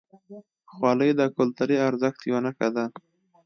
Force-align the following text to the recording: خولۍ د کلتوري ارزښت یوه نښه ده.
خولۍ 0.73 1.09
د 1.19 1.21
کلتوري 1.37 1.77
ارزښت 1.89 2.19
یوه 2.29 2.39
نښه 2.45 2.67
ده. 2.75 2.85